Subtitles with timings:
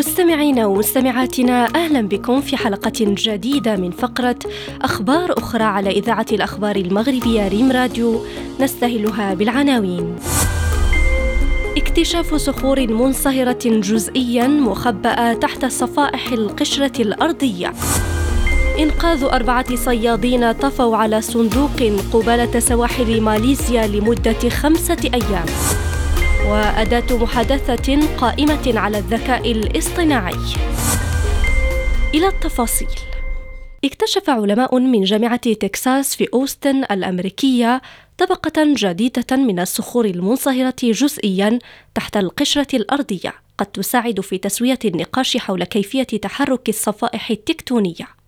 [0.00, 4.38] مستمعينا ومستمعاتنا أهلا بكم في حلقة جديدة من فقرة
[4.82, 8.24] أخبار أخرى على إذاعة الأخبار المغربية ريم راديو
[8.60, 10.16] نستهلها بالعناوين.
[11.76, 17.72] اكتشاف صخور منصهرة جزئيا مخبأة تحت صفائح القشرة الأرضية.
[18.78, 25.46] إنقاذ أربعة صيادين طفوا على صندوق قبالة سواحل ماليزيا لمدة خمسة أيام.
[26.46, 30.36] وأداة محادثة قائمة على الذكاء الاصطناعي.
[32.14, 32.88] إلى التفاصيل.
[33.84, 37.82] اكتشف علماء من جامعة تكساس في أوستن الأمريكية
[38.18, 41.58] طبقة جديدة من الصخور المنصهرة جزئيا
[41.94, 48.19] تحت القشرة الأرضية قد تساعد في تسوية النقاش حول كيفية تحرك الصفائح التكتونية.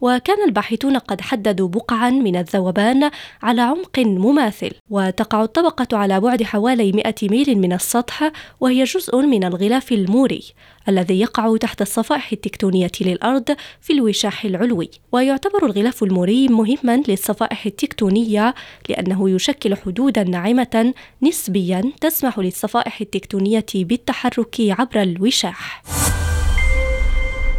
[0.00, 3.10] وكان الباحثون قد حددوا بقعا من الذوبان
[3.42, 9.44] على عمق مماثل وتقع الطبقة على بعد حوالي 100 ميل من السطح وهي جزء من
[9.44, 10.42] الغلاف الموري
[10.88, 14.90] الذي يقع تحت الصفائح التكتونية للأرض في الوشاح العلوي.
[15.12, 18.54] ويعتبر الغلاف الموري مهما للصفائح التكتونية
[18.88, 25.82] لأنه يشكل حدودا ناعمة نسبيا تسمح للصفائح التكتونية بالتحرك عبر الوشاح.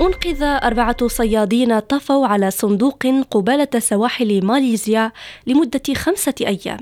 [0.02, 5.12] أنقذ أربعة صيادين طفوا على صندوق قبالة سواحل ماليزيا
[5.48, 6.80] لمدة خمسة أيام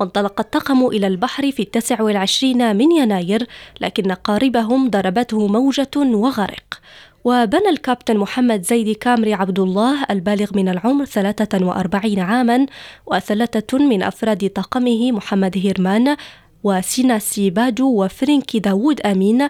[0.00, 3.46] وانطلق الطاقم إلى البحر في التاسع والعشرين من يناير
[3.80, 6.80] لكن قاربهم ضربته موجة وغرق
[7.24, 12.66] وبنى الكابتن محمد زيدي كامري عبد الله البالغ من العمر 43 عاما
[13.06, 16.16] وثلاثة من أفراد طاقمه محمد هيرمان
[16.64, 19.48] وسينا سيبادو وفرينكي داوود أمين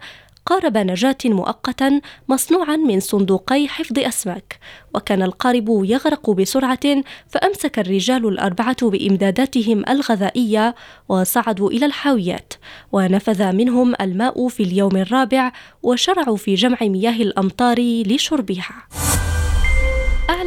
[0.49, 4.59] قارب نجاة مؤقتا مصنوعا من صندوقي حفظ أسماك
[4.95, 10.75] وكان القارب يغرق بسرعة فأمسك الرجال الأربعة بإمداداتهم الغذائية
[11.09, 12.53] وصعدوا إلى الحاويات
[12.93, 18.98] ونفذ منهم الماء في اليوم الرابع وشرعوا في جمع مياه الأمطار لشربها.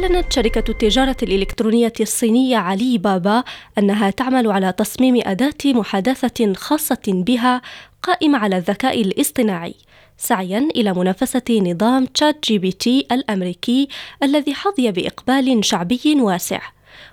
[0.02, 3.44] أعلنت شركة التجارة الإلكترونية الصينية علي بابا
[3.78, 7.62] أنها تعمل على تصميم أداة محادثة خاصة بها
[8.02, 9.74] قائمة على الذكاء الاصطناعي
[10.16, 13.88] سعيا إلى منافسة نظام تشات جي بي تي الأمريكي
[14.22, 16.60] الذي حظي بإقبال شعبي واسع.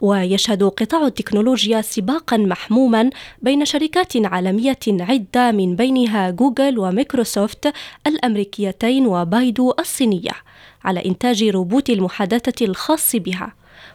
[0.01, 3.09] ويشهد قطاع التكنولوجيا سباقا محموما
[3.41, 7.73] بين شركات عالمية عدة من بينها جوجل وميكروسوفت
[8.07, 10.31] الأمريكيتين وبايدو الصينية
[10.83, 13.53] على إنتاج روبوت المحادثة الخاص بها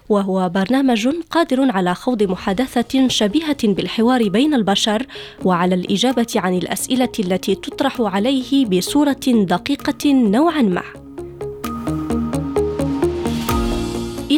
[0.09, 5.07] وهو برنامج قادر على خوض محادثة شبيهة بالحوار بين البشر
[5.45, 11.04] وعلى الإجابة عن الأسئلة التي تطرح عليه بصورة دقيقة نوعا ما.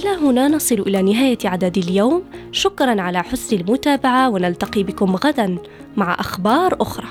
[0.07, 2.23] إلى هنا نصل إلى نهاية عدد اليوم،
[2.53, 5.59] شكرا على حسن المتابعة ونلتقي بكم غدا
[5.97, 7.09] مع أخبار أخرى.